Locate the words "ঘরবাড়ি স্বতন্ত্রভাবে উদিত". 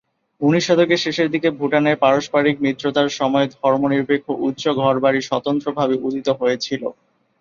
4.79-6.27